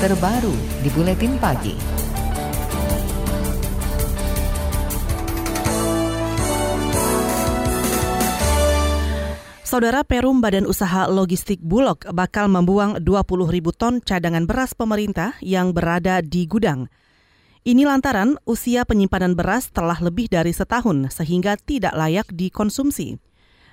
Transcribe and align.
terbaru 0.00 0.56
di 0.80 0.88
Buletin 0.96 1.36
Pagi. 1.36 1.76
Saudara 9.60 10.00
Perum 10.00 10.40
Badan 10.40 10.64
Usaha 10.64 11.04
Logistik 11.04 11.60
Bulog 11.60 12.00
bakal 12.16 12.48
membuang 12.48 12.96
20 13.04 13.52
ribu 13.52 13.76
ton 13.76 14.00
cadangan 14.00 14.48
beras 14.48 14.72
pemerintah 14.72 15.36
yang 15.44 15.76
berada 15.76 16.24
di 16.24 16.48
gudang. 16.48 16.88
Ini 17.68 17.84
lantaran 17.84 18.40
usia 18.48 18.88
penyimpanan 18.88 19.36
beras 19.36 19.68
telah 19.68 20.00
lebih 20.00 20.32
dari 20.32 20.56
setahun 20.56 21.12
sehingga 21.12 21.60
tidak 21.60 21.92
layak 21.92 22.24
dikonsumsi. 22.32 23.20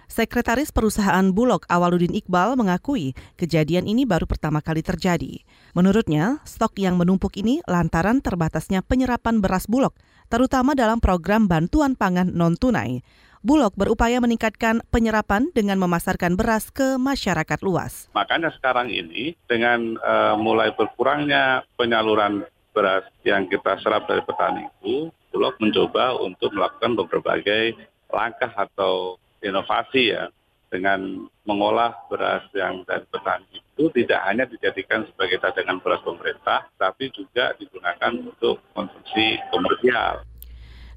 Sekretaris 0.07 0.71
Perusahaan 0.71 1.35
Bulog 1.35 1.67
Awaludin 1.67 2.15
Iqbal 2.15 2.55
mengakui 2.55 3.11
kejadian 3.35 3.91
ini 3.91 4.07
baru 4.07 4.23
pertama 4.23 4.63
kali 4.63 4.79
terjadi. 4.79 5.43
Menurutnya, 5.75 6.39
stok 6.47 6.79
yang 6.79 6.95
menumpuk 6.95 7.35
ini 7.35 7.59
lantaran 7.67 8.23
terbatasnya 8.23 8.79
penyerapan 8.87 9.43
beras 9.43 9.67
Bulog, 9.67 9.91
terutama 10.31 10.79
dalam 10.79 11.03
program 11.03 11.51
bantuan 11.51 11.99
pangan 11.99 12.31
non-tunai. 12.31 13.03
Bulog 13.43 13.75
berupaya 13.75 14.23
meningkatkan 14.23 14.79
penyerapan 14.89 15.51
dengan 15.51 15.77
memasarkan 15.77 16.39
beras 16.39 16.71
ke 16.71 16.95
masyarakat 16.95 17.59
luas. 17.61 18.07
Makanya 18.15 18.49
sekarang 18.55 18.87
ini 18.87 19.35
dengan 19.45 19.99
uh, 20.01 20.39
mulai 20.39 20.71
berkurangnya 20.73 21.67
penyaluran 21.75 22.47
beras 22.71 23.03
yang 23.27 23.45
kita 23.51 23.75
serap 23.83 24.07
dari 24.07 24.23
petani 24.23 24.71
itu, 24.71 25.11
Bulog 25.35 25.59
mencoba 25.59 26.15
untuk 26.23 26.55
melakukan 26.55 26.95
berbagai 26.95 27.75
langkah 28.07 28.49
atau 28.55 29.19
inovasi 29.47 30.13
ya 30.13 30.29
dengan 30.67 31.27
mengolah 31.47 31.95
beras 32.11 32.43
yang 32.51 32.83
dari 32.83 33.07
petani 33.07 33.63
itu 33.77 33.87
tidak 33.93 34.19
hanya 34.25 34.43
dijadikan 34.49 35.05
sebagai 35.05 35.37
cadangan 35.37 35.77
beras 35.85 36.01
pemerintah, 36.01 36.65
tapi 36.81 37.13
juga 37.13 37.53
digunakan 37.61 38.09
untuk 38.25 38.57
konsumsi 38.73 39.37
komersial. 39.53 40.25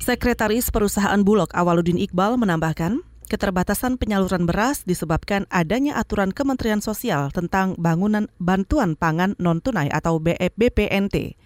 Sekretaris 0.00 0.72
Perusahaan 0.72 1.20
Bulog 1.20 1.52
Awaludin 1.52 2.00
Iqbal 2.00 2.40
menambahkan, 2.40 3.04
keterbatasan 3.28 4.00
penyaluran 4.00 4.48
beras 4.48 4.80
disebabkan 4.88 5.44
adanya 5.52 6.00
aturan 6.00 6.32
Kementerian 6.32 6.80
Sosial 6.80 7.28
tentang 7.36 7.76
bangunan 7.76 8.32
bantuan 8.40 8.96
pangan 8.96 9.36
non-tunai 9.36 9.92
atau 9.92 10.16
BPNT. 10.18 11.36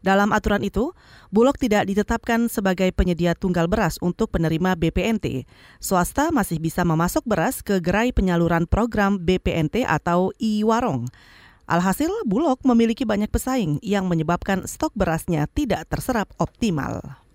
Dalam 0.00 0.32
aturan 0.32 0.64
itu, 0.64 0.96
Bulog 1.28 1.60
tidak 1.60 1.86
ditetapkan 1.86 2.48
sebagai 2.48 2.88
penyedia 2.92 3.36
tunggal 3.36 3.68
beras 3.68 3.96
untuk 4.00 4.32
penerima 4.32 4.76
BPNT. 4.76 5.44
Swasta 5.78 6.32
masih 6.32 6.60
bisa 6.60 6.84
memasok 6.84 7.24
beras 7.24 7.60
ke 7.60 7.78
gerai 7.78 8.12
penyaluran 8.12 8.64
program 8.64 9.20
BPNT 9.20 9.84
atau 9.84 10.32
I-Warong. 10.40 11.08
Alhasil, 11.66 12.10
Bulog 12.22 12.62
memiliki 12.62 13.02
banyak 13.02 13.26
pesaing 13.26 13.82
yang 13.82 14.06
menyebabkan 14.06 14.70
stok 14.70 14.94
berasnya 14.94 15.50
tidak 15.50 15.90
terserap 15.90 16.30
optimal. 16.38 17.25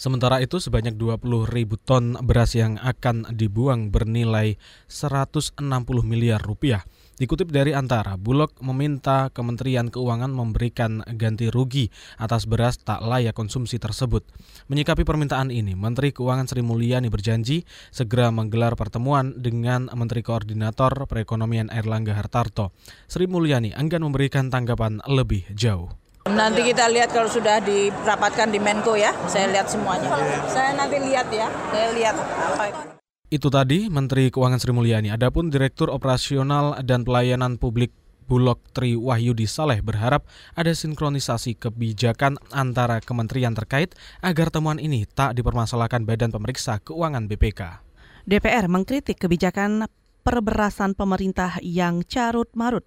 Sementara 0.00 0.40
itu 0.40 0.56
sebanyak 0.56 0.96
20 0.96 1.44
ribu 1.44 1.76
ton 1.76 2.16
beras 2.24 2.56
yang 2.56 2.80
akan 2.80 3.36
dibuang 3.36 3.92
bernilai 3.92 4.56
160 4.88 5.60
miliar 6.08 6.40
rupiah. 6.40 6.88
Dikutip 7.20 7.52
dari 7.52 7.76
Antara, 7.76 8.16
Bulog 8.16 8.56
meminta 8.64 9.28
Kementerian 9.28 9.92
Keuangan 9.92 10.32
memberikan 10.32 11.04
ganti 11.20 11.52
rugi 11.52 11.92
atas 12.16 12.48
beras 12.48 12.80
tak 12.80 13.04
layak 13.04 13.36
konsumsi 13.36 13.76
tersebut. 13.76 14.24
Menyikapi 14.72 15.04
permintaan 15.04 15.52
ini, 15.52 15.76
Menteri 15.76 16.16
Keuangan 16.16 16.48
Sri 16.48 16.64
Mulyani 16.64 17.12
berjanji 17.12 17.68
segera 17.92 18.32
menggelar 18.32 18.80
pertemuan 18.80 19.36
dengan 19.36 19.92
Menteri 19.92 20.24
Koordinator 20.24 20.96
Perekonomian 21.12 21.68
Erlangga 21.68 22.16
Hartarto. 22.16 22.72
Sri 23.04 23.28
Mulyani 23.28 23.76
enggan 23.76 24.00
memberikan 24.00 24.48
tanggapan 24.48 25.04
lebih 25.04 25.44
jauh. 25.52 25.99
Nanti 26.28 26.60
kita 26.68 26.84
lihat 26.92 27.16
kalau 27.16 27.32
sudah 27.32 27.64
dirapatkan 27.64 28.52
di 28.52 28.60
Menko 28.60 28.92
ya, 28.92 29.16
saya 29.24 29.48
lihat 29.48 29.72
semuanya. 29.72 30.12
Saya 30.52 30.76
nanti 30.76 31.00
lihat 31.00 31.32
ya, 31.32 31.48
saya 31.72 31.88
lihat 31.96 32.12
apa. 32.20 32.92
Itu 33.32 33.48
tadi 33.48 33.88
Menteri 33.88 34.28
Keuangan 34.28 34.60
Sri 34.60 34.76
Mulyani. 34.76 35.08
Adapun 35.08 35.48
Direktur 35.48 35.88
Operasional 35.88 36.76
dan 36.84 37.08
Pelayanan 37.08 37.56
Publik 37.56 37.96
Bulog 38.28 38.60
Tri 38.76 39.00
Wahyudi 39.00 39.48
Saleh 39.48 39.80
berharap 39.80 40.28
ada 40.52 40.70
sinkronisasi 40.76 41.56
kebijakan 41.56 42.36
antara 42.52 43.00
kementerian 43.00 43.56
terkait 43.56 43.96
agar 44.20 44.52
temuan 44.52 44.76
ini 44.76 45.08
tak 45.08 45.40
dipermasalahkan 45.40 46.04
Badan 46.04 46.36
Pemeriksa 46.36 46.84
Keuangan 46.84 47.26
BPK. 47.32 47.80
DPR 48.28 48.68
mengkritik 48.68 49.16
kebijakan 49.16 49.88
perberasan 50.20 50.92
pemerintah 50.92 51.56
yang 51.64 52.04
carut 52.04 52.52
marut. 52.52 52.84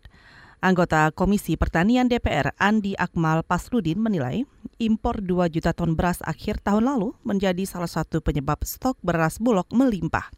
Anggota 0.64 1.12
Komisi 1.12 1.60
Pertanian 1.60 2.08
DPR 2.08 2.56
Andi 2.56 2.96
Akmal 2.96 3.44
Pasludin 3.44 4.00
menilai 4.00 4.48
impor 4.80 5.20
2 5.20 5.52
juta 5.52 5.76
ton 5.76 5.92
beras 5.92 6.24
akhir 6.24 6.64
tahun 6.64 6.88
lalu 6.88 7.12
menjadi 7.28 7.68
salah 7.68 7.92
satu 7.92 8.24
penyebab 8.24 8.64
stok 8.64 8.96
beras 9.04 9.44
Bulog 9.44 9.68
melimpah. 9.76 10.32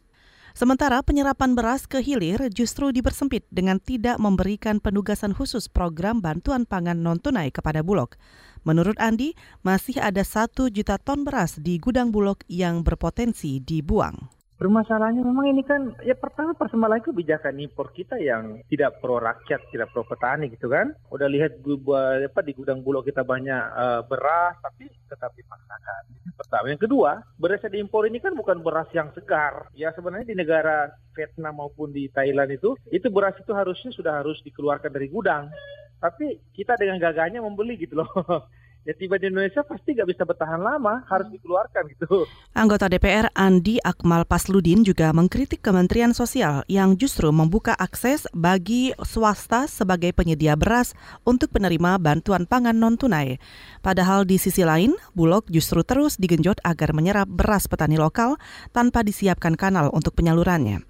Sementara 0.50 0.98
penyerapan 1.06 1.54
beras 1.54 1.86
ke 1.86 2.02
hilir 2.02 2.42
justru 2.50 2.90
dipersempit 2.90 3.46
dengan 3.54 3.78
tidak 3.78 4.18
memberikan 4.18 4.82
penugasan 4.82 5.30
khusus 5.30 5.70
program 5.70 6.18
bantuan 6.18 6.66
pangan 6.66 6.98
non-tunai 6.98 7.54
kepada 7.54 7.86
Bulog. 7.86 8.18
Menurut 8.66 8.98
Andi, 8.98 9.38
masih 9.62 10.02
ada 10.02 10.26
satu 10.26 10.66
juta 10.74 10.98
ton 10.98 11.22
beras 11.22 11.54
di 11.62 11.78
gudang 11.78 12.10
Bulog 12.10 12.42
yang 12.50 12.82
berpotensi 12.82 13.62
dibuang. 13.62 14.26
Permasalahannya 14.56 15.20
memang 15.20 15.52
ini 15.52 15.60
kan 15.60 15.92
ya 16.00 16.16
pertama 16.16 16.56
persoalan 16.56 17.04
kebijakan 17.04 17.60
impor 17.60 17.92
kita 17.92 18.16
yang 18.16 18.64
tidak 18.72 19.04
pro 19.04 19.20
rakyat, 19.20 19.68
tidak 19.68 19.92
pro 19.92 20.00
petani 20.08 20.48
gitu 20.48 20.72
kan. 20.72 20.96
Udah 21.12 21.28
lihat 21.28 21.60
apa 21.60 22.40
di 22.40 22.56
gudang 22.56 22.80
bulog 22.80 23.04
kita 23.04 23.20
banyak 23.20 23.62
uh, 23.76 24.00
beras 24.08 24.56
tapi 24.64 24.88
tetap 25.12 25.36
dipaksakan. 25.36 26.02
Pertama, 26.40 26.72
yang 26.72 26.80
kedua, 26.80 27.20
beras 27.36 27.60
yang 27.68 27.84
diimpor 27.84 28.08
ini 28.08 28.16
kan 28.16 28.32
bukan 28.32 28.64
beras 28.64 28.88
yang 28.96 29.12
segar. 29.12 29.68
Ya 29.76 29.92
sebenarnya 29.92 30.32
di 30.32 30.36
negara 30.40 30.88
Vietnam 31.12 31.60
maupun 31.60 31.92
di 31.92 32.08
Thailand 32.08 32.48
itu 32.56 32.80
itu 32.88 33.12
beras 33.12 33.36
itu 33.36 33.52
harusnya 33.52 33.92
sudah 33.92 34.24
harus 34.24 34.40
dikeluarkan 34.40 34.88
dari 34.88 35.12
gudang. 35.12 35.52
Tapi 36.00 36.40
kita 36.56 36.80
dengan 36.80 36.96
gagahnya 36.96 37.44
membeli 37.44 37.76
gitu 37.76 38.00
loh. 38.00 38.08
ya 38.86 38.94
tiba 38.94 39.18
di 39.18 39.26
Indonesia 39.26 39.66
pasti 39.66 39.98
nggak 39.98 40.08
bisa 40.14 40.22
bertahan 40.22 40.62
lama, 40.62 41.02
harus 41.10 41.26
dikeluarkan 41.34 41.90
gitu. 41.90 42.22
Anggota 42.54 42.86
DPR 42.86 43.34
Andi 43.34 43.82
Akmal 43.82 44.22
Pasludin 44.22 44.86
juga 44.86 45.10
mengkritik 45.10 45.58
Kementerian 45.58 46.14
Sosial 46.14 46.62
yang 46.70 46.94
justru 46.94 47.34
membuka 47.34 47.74
akses 47.74 48.30
bagi 48.30 48.94
swasta 49.02 49.66
sebagai 49.66 50.14
penyedia 50.14 50.54
beras 50.54 50.94
untuk 51.26 51.50
penerima 51.50 51.98
bantuan 51.98 52.46
pangan 52.46 52.78
non-tunai. 52.78 53.42
Padahal 53.82 54.22
di 54.22 54.38
sisi 54.38 54.62
lain, 54.62 54.94
Bulog 55.18 55.50
justru 55.50 55.82
terus 55.82 56.14
digenjot 56.14 56.62
agar 56.62 56.94
menyerap 56.94 57.26
beras 57.26 57.66
petani 57.66 57.98
lokal 57.98 58.38
tanpa 58.70 59.02
disiapkan 59.02 59.58
kanal 59.58 59.90
untuk 59.90 60.14
penyalurannya. 60.14 60.86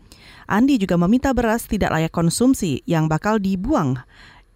Andi 0.46 0.78
juga 0.78 0.94
meminta 0.94 1.34
beras 1.34 1.66
tidak 1.66 1.90
layak 1.90 2.14
konsumsi 2.14 2.78
yang 2.86 3.10
bakal 3.10 3.42
dibuang 3.42 3.98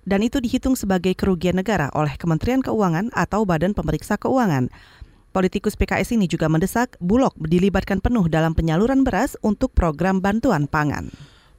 dan 0.04 0.24
itu 0.24 0.40
dihitung 0.40 0.76
sebagai 0.76 1.12
kerugian 1.16 1.58
negara 1.58 1.92
oleh 1.92 2.16
Kementerian 2.16 2.64
Keuangan 2.64 3.12
atau 3.12 3.44
Badan 3.44 3.76
Pemeriksa 3.76 4.16
Keuangan. 4.16 4.72
Politikus 5.30 5.78
PKS 5.78 6.18
ini 6.18 6.26
juga 6.26 6.50
mendesak 6.50 6.98
Bulog 6.98 7.36
dilibatkan 7.38 8.02
penuh 8.02 8.26
dalam 8.26 8.50
penyaluran 8.50 9.06
beras 9.06 9.38
untuk 9.46 9.70
program 9.70 10.18
bantuan 10.18 10.66
pangan. 10.66 11.06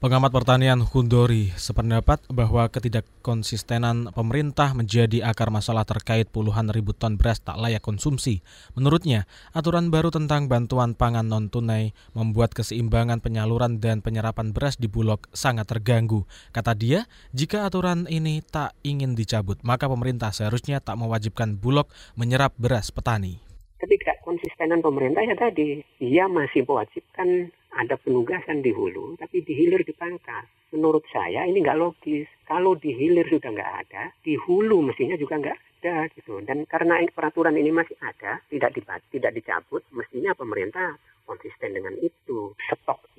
Pengamat 0.01 0.33
pertanian 0.33 0.81
Hundori 0.81 1.53
sependapat 1.61 2.25
bahwa 2.33 2.65
ketidakkonsistenan 2.73 4.09
pemerintah 4.17 4.73
menjadi 4.73 5.21
akar 5.29 5.53
masalah 5.53 5.85
terkait 5.85 6.25
puluhan 6.25 6.73
ribu 6.73 6.89
ton 6.89 7.21
beras 7.21 7.37
tak 7.37 7.61
layak 7.61 7.85
konsumsi. 7.85 8.41
Menurutnya, 8.73 9.29
aturan 9.53 9.93
baru 9.93 10.09
tentang 10.09 10.49
bantuan 10.49 10.97
pangan 10.97 11.29
non-tunai 11.29 11.93
membuat 12.17 12.57
keseimbangan 12.57 13.21
penyaluran 13.21 13.77
dan 13.77 14.01
penyerapan 14.01 14.49
beras 14.57 14.81
di 14.81 14.89
Bulog 14.89 15.29
sangat 15.37 15.69
terganggu. 15.69 16.25
Kata 16.49 16.73
dia, 16.73 17.05
jika 17.29 17.69
aturan 17.69 18.09
ini 18.09 18.41
tak 18.41 18.73
ingin 18.81 19.13
dicabut, 19.13 19.61
maka 19.61 19.85
pemerintah 19.85 20.33
seharusnya 20.33 20.81
tak 20.81 20.97
mewajibkan 20.97 21.61
Bulog 21.61 21.85
menyerap 22.17 22.57
beras 22.57 22.89
petani. 22.89 23.37
Ketidakkonsistenan 23.77 24.81
pemerintah 24.81 25.21
ya 25.21 25.37
tadi, 25.37 25.85
ia 26.01 26.25
masih 26.25 26.65
mewajibkan 26.65 27.53
ada 27.75 27.95
penugasan 27.95 28.59
di 28.59 28.75
hulu, 28.75 29.15
tapi 29.15 29.43
di 29.43 29.55
hilir 29.55 29.83
dipangkas. 29.87 30.47
Menurut 30.71 31.03
saya 31.11 31.43
ini 31.47 31.59
nggak 31.59 31.79
logis. 31.79 32.27
Kalau 32.47 32.75
di 32.75 32.95
hilir 32.95 33.27
sudah 33.27 33.51
nggak 33.51 33.73
ada, 33.87 34.03
di 34.23 34.35
hulu 34.39 34.83
mestinya 34.83 35.15
juga 35.19 35.39
nggak 35.39 35.57
ada 35.81 36.07
gitu. 36.15 36.39
Dan 36.43 36.63
karena 36.67 36.99
peraturan 37.11 37.55
ini 37.55 37.71
masih 37.71 37.95
ada, 37.99 38.39
tidak 38.47 38.71
dibat, 38.75 39.01
tidak 39.11 39.31
dicabut, 39.35 39.83
mestinya 39.91 40.31
pemerintah 40.35 40.95
konsisten 41.27 41.75
dengan 41.75 41.95
itu. 41.99 42.55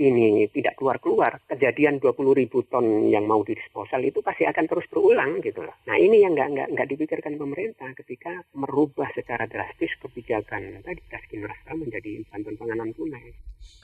Ini 0.03 0.51
tidak 0.51 0.75
keluar-keluar. 0.83 1.39
Kejadian 1.47 2.03
20 2.03 2.35
ribu 2.35 2.67
ton 2.67 3.07
yang 3.07 3.23
mau 3.23 3.47
didisposal 3.47 4.03
itu 4.03 4.19
pasti 4.19 4.43
akan 4.43 4.67
terus 4.67 4.91
berulang 4.91 5.39
gitu 5.39 5.63
loh. 5.63 5.79
Nah 5.87 5.95
ini 5.95 6.27
yang 6.27 6.35
nggak 6.35 6.49
nggak 6.51 6.69
nggak 6.75 6.89
dipikirkan 6.91 7.39
pemerintah 7.39 7.95
ketika 7.95 8.43
merubah 8.59 9.07
secara 9.15 9.47
drastis 9.47 9.95
kebijakan 10.03 10.83
tadi 10.83 11.03
taskin 11.07 11.47
rasa 11.47 11.79
menjadi 11.79 12.27
bantuan 12.35 12.59
panganan 12.59 12.91
tunai. 12.91 13.31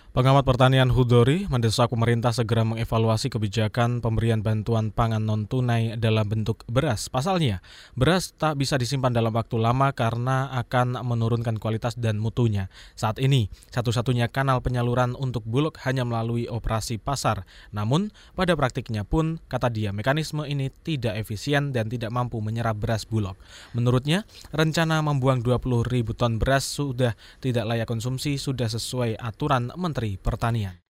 Pengamat 0.09 0.49
pertanian 0.49 0.89
Hudori 0.89 1.45
mendesak 1.53 1.93
pemerintah 1.93 2.33
segera 2.33 2.65
mengevaluasi 2.65 3.29
kebijakan 3.29 4.01
pemberian 4.01 4.41
bantuan 4.41 4.89
pangan 4.89 5.21
non-tunai 5.21 6.01
dalam 6.01 6.25
bentuk 6.25 6.65
beras. 6.65 7.13
Pasalnya, 7.13 7.61
beras 7.93 8.33
tak 8.33 8.57
bisa 8.57 8.81
disimpan 8.81 9.13
dalam 9.13 9.37
waktu 9.37 9.61
lama 9.61 9.93
karena 9.93 10.49
akan 10.65 11.05
menurunkan 11.05 11.61
kualitas 11.61 12.01
dan 12.01 12.17
mutunya. 12.17 12.73
Saat 12.97 13.21
ini, 13.21 13.53
satu-satunya 13.69 14.33
kanal 14.33 14.65
penyaluran 14.65 15.13
untuk 15.13 15.45
Bulog 15.45 15.77
hanya 15.85 16.08
melalui 16.09 16.49
operasi 16.49 16.97
pasar. 16.97 17.45
Namun, 17.71 18.09
pada 18.33 18.57
praktiknya 18.57 19.05
pun, 19.05 19.37
kata 19.53 19.69
dia, 19.69 19.93
mekanisme 19.93 20.49
ini 20.49 20.73
tidak 20.83 21.21
efisien 21.21 21.71
dan 21.77 21.93
tidak 21.93 22.09
mampu 22.09 22.41
menyerap 22.41 22.81
beras 22.81 23.05
Bulog. 23.05 23.37
Menurutnya, 23.77 24.25
rencana 24.51 25.05
membuang 25.05 25.45
20 25.45 25.85
ribu 25.85 26.17
ton 26.17 26.41
beras 26.41 26.65
sudah 26.65 27.13
tidak 27.45 27.69
layak 27.69 27.85
konsumsi, 27.85 28.41
sudah 28.41 28.73
sesuai 28.73 29.21
aturan 29.21 29.69
Menteri 29.77 30.17
Pertanian. 30.17 30.81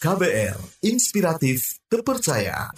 KBR, 0.00 0.56
inspiratif, 0.86 1.82
terpercaya. 1.90 2.72